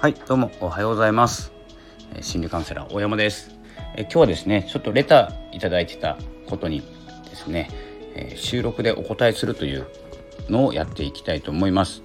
[0.00, 1.52] はいどうもおはようございます。
[2.22, 3.50] 心理カウンセラー大山です。
[3.94, 6.80] え今日はですねちょっとレターいただいてたことに
[7.28, 7.68] ですね、
[8.14, 9.86] え収録でお答えするという
[10.48, 12.02] のをやっていきたいと思います。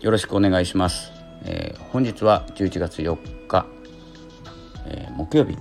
[0.00, 1.12] よろしくお願いします、
[1.44, 3.16] えー、本日は11月4
[3.46, 3.64] 日、
[4.86, 5.56] えー、木曜日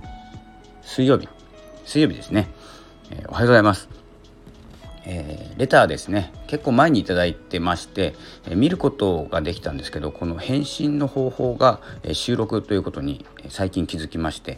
[0.81, 1.29] 水曜日
[1.86, 2.47] 水曜日ですね、
[3.11, 3.89] えー、おはようございます。
[5.05, 6.33] え、レターですね。
[6.48, 8.16] 結構前に頂いてまして、
[8.48, 14.58] え、見ることができたんですけどこの返信の方法が、え、収録ということに最近気づきまして、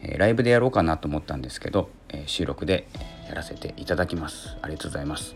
[0.00, 2.88] えライブでやろうかなと思ったんですけど、え収録で
[3.28, 4.56] やらせていただきます。
[4.62, 5.34] ありがとうございます、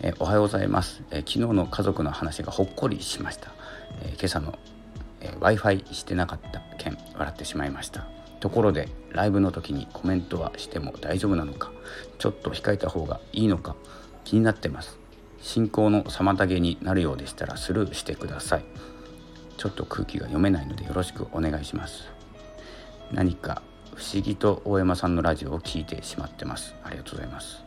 [0.00, 3.52] えおはようございます、え昨日の家族の話がほっこりしました、
[4.02, 4.58] え今朝の、
[5.20, 8.06] え w i f i してなかった件笑ってしまいました。
[8.40, 11.72] ところでライブの時にコメントはしても大丈夫なのか
[12.18, 13.76] ちょっと控えた方がいいのか
[14.24, 15.05] 気になってます。
[15.46, 18.64] 進行の妨げになるようでしたらスルーしてください。
[19.56, 22.08] ちょっと空気が読めないのでよろしくお願いします。
[23.12, 23.62] 何か
[23.94, 26.74] 不思議と大山さんのラジオを聞いてしまってます。
[26.82, 27.65] ありがとうございます。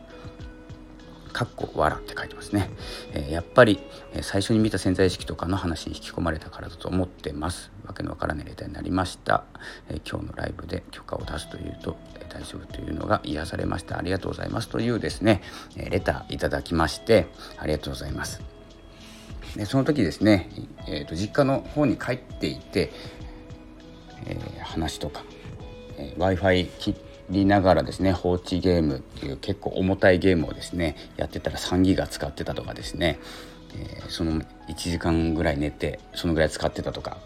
[1.30, 2.70] かっこわらって書いてますね、
[3.12, 3.80] えー、やっぱり、
[4.14, 7.70] え、最初に見た潜在意識とかの話に引き込まれたからだと思ってます。
[7.86, 9.44] わけのわからないレターになりました、
[9.88, 13.98] え、今日のライブで許可を出すというと、え大丈夫というのが癒されました。
[13.98, 15.42] ありがとうございますというですね、
[15.76, 17.28] えレターいただきまして
[17.58, 18.40] ありがとうございます。
[19.56, 20.48] でその時ですね、
[20.86, 22.92] えーと、実家の方に帰っていて、
[24.26, 25.24] え話とか、
[25.96, 33.18] え w i f i 切ってりながらですね放置ゲームっていう結構重たいゲームをですねやってたら3ギガ使ってたとかですね、
[33.74, 37.18] えー、その1時間ぐらい寝てそのぐらい使ってたとか、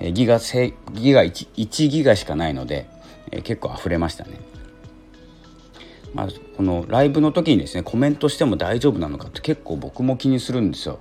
[0.00, 2.88] えー、ギガギガ 1, 1ギガしかないので、
[3.30, 4.40] えー、結構溢れましたね。
[6.14, 11.00] まあ、このライブの時にですねコメントしても大丈夫なのかって結構僕も気にするんですよ。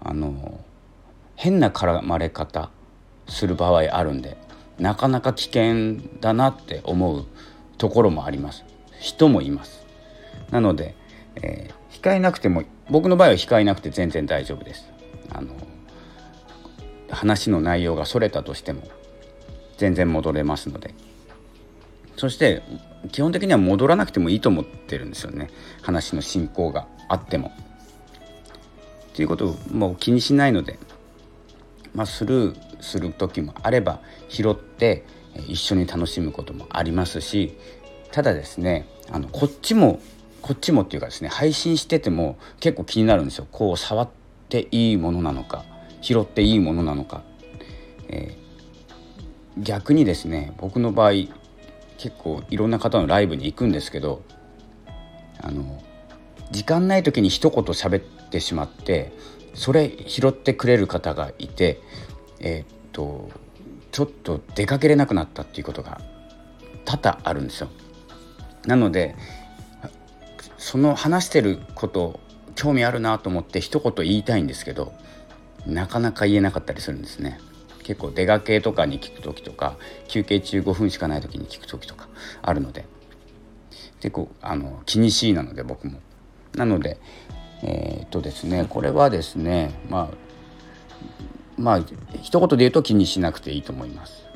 [0.00, 0.60] あの
[1.36, 2.70] 変な絡まれ方
[3.28, 4.36] する場合あるんで
[4.78, 7.26] なかなか危険だなって思う
[7.78, 8.64] ところもあります。
[9.00, 9.84] 人もいます。
[10.50, 10.94] なので、
[11.36, 14.88] えー、控えなくても僕の場合は控えなくて全然大丈夫です。
[15.30, 15.48] あの
[17.10, 18.82] 話の内容がそれたとしても
[19.76, 20.94] 全然戻れますので。
[22.16, 22.62] そして
[23.12, 25.50] 基本的には戻らなくてもいいと思ってるんですよね。
[25.82, 27.52] 話の進行があっても。
[29.14, 30.78] ということをもう気にしないので
[31.94, 35.04] まあ、スルーする時もあれば拾って
[35.46, 37.56] 一緒に楽しむこともありますし
[38.10, 40.00] ただですねあのこっちも
[40.42, 43.46] こっちもっていうかですね配信してても結構気になるんですよ。
[43.50, 44.08] こう触っ
[44.48, 45.64] ていいものなのか
[46.00, 47.22] 拾っていいものなのか、
[48.08, 51.12] えー、逆にですね僕の場合
[51.98, 54.22] 結構いろんな方のライブに行くんですけど
[55.42, 55.82] あの
[56.50, 58.00] 時間ない時に一言喋っ
[58.30, 59.12] てしまって
[59.58, 61.80] それ拾ってくれる方がいて
[62.38, 63.28] えー、っと
[63.90, 66.00] ちょっと出かけれなくなったっていうことが
[66.84, 67.68] 多々あるんですよ。
[68.66, 69.16] なので
[70.58, 72.20] その話してること
[72.54, 74.92] 興味あるなと思って一言言いたいんですけど
[75.66, 77.40] なかなか言えなかったりするんですね。
[77.82, 79.76] 結構出かけとかに聞く時とか
[80.06, 82.08] 休憩中5分しかない時に聞く時とか
[82.42, 82.84] あるので
[84.00, 85.98] 結構あの気にしいなので僕も。
[86.54, 86.98] なので
[87.62, 91.84] えー、っとですねこれはですねまあまあ
[92.22, 94.28] 一言で言うと気にしなくていいと思います。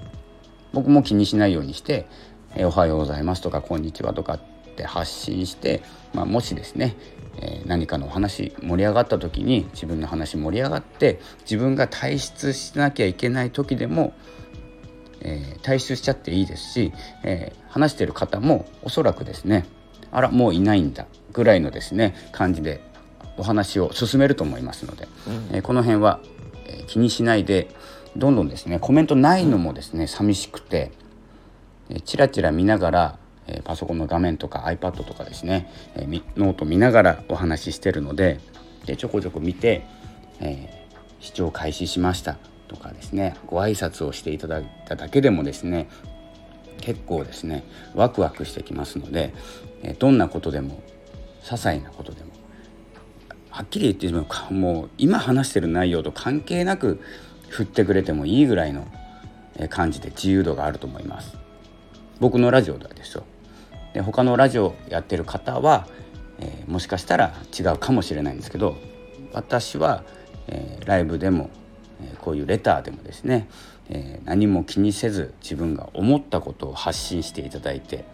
[0.73, 2.07] 僕も気にしないようにして
[2.57, 5.83] 「えー、おはようございます」とか「こんにちは」とかって発信して、
[6.15, 6.97] まあ、もしですね、
[7.39, 14.15] えー、何かのお話盛り上がった時に自分の話盛り上がって自分が退出しなきゃいけない時でも、
[15.21, 19.67] えー、退出しちゃっていいですし、え、話してる方もおそらくですね
[20.11, 22.81] あらもういないんだぐらいのですね感じで
[23.37, 26.21] お話を進めると思いますので、うん、えー、この辺は、
[26.67, 27.69] えー、気にしないで
[28.17, 30.93] どんどんですねコメントないのもですね寂しくて、
[31.89, 38.41] えー、チラチラ見ながら、えー、パソコンの画面とか iPad とかですね、えー、ノート見ながらお話ししてるので
[38.87, 39.87] でちょこちょこ見て、
[40.41, 42.37] えー、視聴開始しました
[42.69, 45.89] とかですねご挨拶をしていただいただけでもですね
[46.81, 47.65] 結構ですね
[47.95, 49.33] ワクワクしてきますので、
[49.85, 50.83] えどんなことでも
[51.45, 52.31] 些細なことでも
[53.53, 57.01] はっきり言ってしまうかもう今話してる内容と関係なく
[57.49, 58.87] 振ってくれてもいいぐらいの
[59.69, 61.37] 感じで自由度があると思います。
[62.19, 63.25] 僕のラジオではですよ
[63.95, 65.89] で他のラジオやってる方は、
[66.39, 68.77] えー、もしかしたら違うかもしれないんですけど
[69.33, 70.05] 私は、
[70.47, 71.51] えー、ライブでも、
[72.01, 73.49] えー、こういうレターでもですね、
[73.89, 78.05] え何も気にせず自分が思ったことを発信していただいて、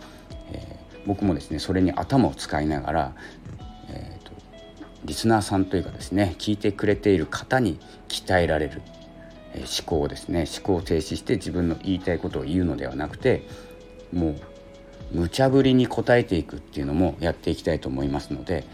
[0.52, 0.76] え
[1.06, 3.14] 僕もですねそれに頭を使いながら、
[5.08, 8.82] リスナーさんというかですね聞いてくれている方に鍛えられる
[9.54, 13.42] 思考をですね思考を停止して自分の言いたいことを言うのではなくて
[14.12, 14.36] もう
[15.10, 18.64] 無茶ぶりに答えていくっていうのもやっていきたいと思いますので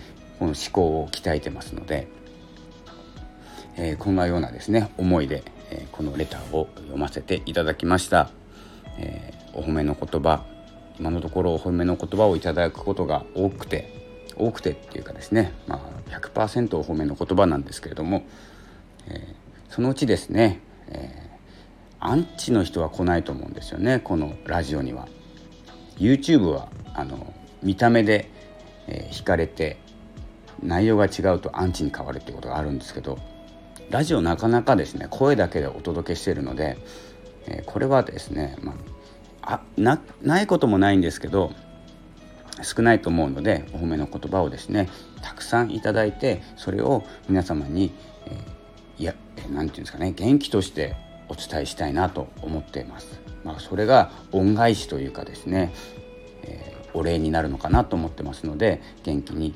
[0.40, 2.08] この思考を鍛えてますので、
[3.76, 8.30] えー、こんなようなですね思いで、えー、このレターを読ませていただきました、
[8.98, 10.44] えー、お褒めの言葉
[10.98, 13.93] 今のところお褒めの言葉をいただくことが多くて
[14.36, 18.24] 多くてっていうかですね、まあ100%お褒めの言葉なんですけれども、
[19.08, 19.34] え
[19.68, 21.24] そのうちですね、え
[22.06, 25.08] アンチの人は来ないと思うんですよねこのラジオには。
[25.96, 27.32] YouTube はあの
[27.62, 28.28] 見た目で、
[28.86, 29.78] えー、惹かれて
[30.62, 33.18] 内容が違うとアンチに変わるっていうことがあるんですけど
[33.90, 36.76] ラジオなかなかですね声だけでお届けしているので、
[37.46, 38.74] えー、これはですね、ま
[39.40, 41.52] あ、あないこともないんですけど
[42.62, 44.88] 少ないと思うのでお褒めの言葉をですね
[45.22, 47.92] たくさんいただいてそれを皆様に、
[48.26, 50.96] えー、いや何て言うんですかね元気として
[51.28, 53.20] お伝えしたいなと思っています。
[53.44, 55.72] まあ、それが恩返しというかですね、
[56.42, 59.54] えー、お礼になるのかなと思ってますので元気に、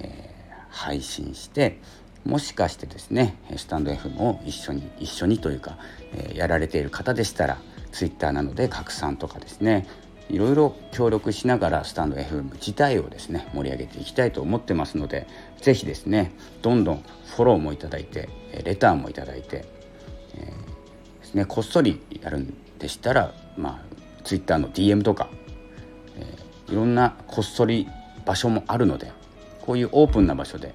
[0.00, 1.80] えー、配信して
[2.24, 5.78] もしかしてですねスタンド FM を一緒に一緒にというか、
[6.12, 7.58] えー、やられている方でしたら
[7.92, 9.86] Twitter なので拡散とかですね
[10.28, 15.26] いろいろ協力しながらスタンド FM 自体をですね盛り上げていきたいと思ってますので
[15.60, 16.32] 是非ですね
[16.62, 17.04] どんどん
[17.36, 18.28] フォローもいただいて
[18.64, 19.64] レターもいただいて、
[20.36, 23.94] えー、ですねこっそりやるんでしたらまあ
[24.24, 25.28] Twitter の DM とか、
[26.16, 27.86] えー、いろんなこっそり
[28.24, 29.12] 場所もあるので
[29.60, 30.74] こういうオープンな場所で、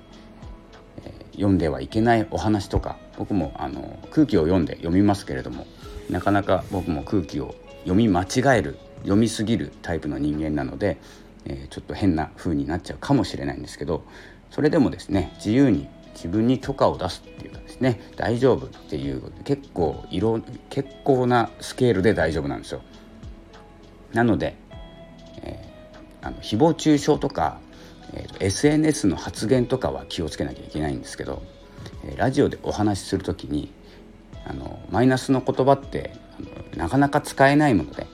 [1.04, 5.66] えー、読んではいけないお話とか僕もあの空気を読んで読みますけれども
[6.10, 10.98] なかなか僕も空気を読み間違える読みすぎるタイプの人間なので、
[11.46, 14.04] えー、ちょっと変な風になっちゃうかもしれないんですけど
[14.52, 22.82] それでもですね自由に自分に許可を出すっていうかですね大丈夫っていう結構色結構なスケールで大丈夫なんですよ。
[24.14, 24.56] なので、
[25.44, 27.60] えー、あの誹謗中傷とか、
[28.14, 31.44] えー、SNS の発言とかは気をつけなきゃいけないんですけど、
[32.04, 33.72] えー、ラジオでお話しする時に
[34.46, 36.12] あのマイナスの言葉って
[36.76, 38.08] なかなか使えないもので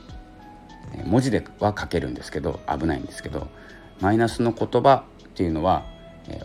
[1.06, 3.47] 文字では書けるんですけど危ないんですけど
[4.00, 5.86] マイナスの言葉っていうのは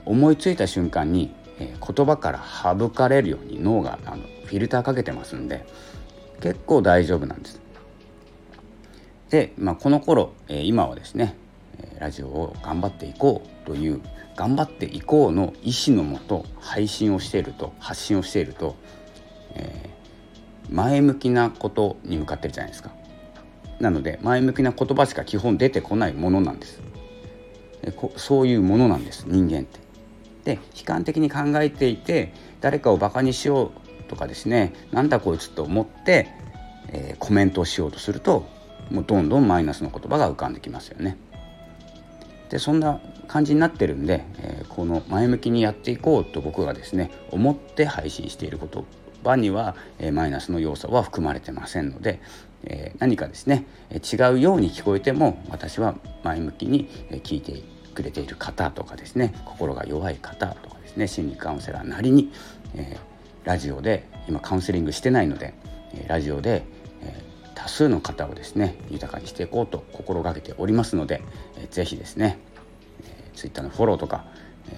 [0.05, 5.64] 思いついた瞬間に言葉から省かれるように脳があのフィルターかけてますんで
[6.41, 7.61] 結構大丈夫なんです。
[9.29, 11.37] で、まあ、この頃今はですね
[11.99, 14.00] ラジオを頑張っていこうという
[14.37, 18.75] 頑張っていこうの意思のもと配信をしていると発信をしていると、
[19.55, 22.91] えー、前向きなことに向かってるじゃないですか。
[23.81, 26.81] なので前向きな言葉しか基本出てこないものなんです
[28.17, 29.81] そういうものなんです人間って。
[30.44, 36.29] で悲観的に考えていて誰かをバカにしようとかですねなんだこいつと思って、
[36.88, 38.47] えー、コメントをしようとすると
[38.91, 41.17] もうどんどんマイナスの言葉が浮かんできますよね。
[42.49, 48.85] でそんな感じになってるんで、えー、この前向きにやっていこうと僕がですね思って配信している言
[49.22, 52.20] 葉には、え、マイナスの要素は含まれてませんので、
[52.64, 56.88] え、何かですね違うように聞こえても私は前向きに
[57.25, 57.62] 聞いて
[57.94, 62.32] くれている方とかですね心が弱い方とかですね心理カウンセラーなりに、
[62.74, 62.98] え、
[63.44, 65.55] ラジオで今カウンセリングしてないので
[65.94, 66.62] えラジオで、
[67.03, 67.22] え、
[67.55, 71.22] 多数の方をですね豊かにしていこうと心がけておりますので、
[71.58, 72.39] えー、ぜですね、
[73.05, 74.24] えー、Twitter のフォローとか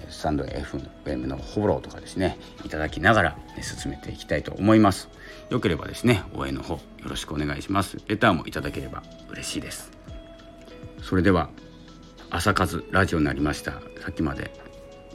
[0.09, 5.09] スタンド FM のフォローとかですねいただきながら進めていきたいと思います。
[5.49, 7.97] よければですね応援の方よろしくお願いします。
[8.07, 9.91] レターもいただければ嬉しいです。
[11.01, 11.49] それでは
[12.29, 13.73] 朝活ラジオになりました。
[14.01, 14.51] さっきまで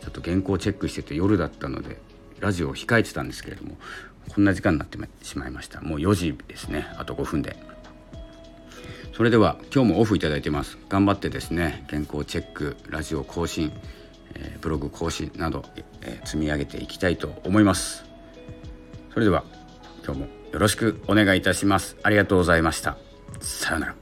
[0.01, 1.99] ちょっと原稿チェックしてて夜だったので
[2.41, 3.77] ラジオを控えてたんですけれども
[4.35, 5.81] こんな時間になってしまいました。
[5.81, 6.87] もう4時ですね。
[6.99, 7.57] あと5分で。
[9.17, 10.79] それでは今日もオフいただいてます。
[10.89, 13.73] 頑張ってですね原稿チェックラジオ更新。
[14.41, 15.65] えブログ更新など、
[16.03, 18.05] え積み上げていきたいと思います。
[19.13, 19.45] それでは
[20.05, 21.97] 今日もよろしくお願いいたします。
[22.03, 22.97] ありがとうございました。
[23.41, 23.98] さようなら。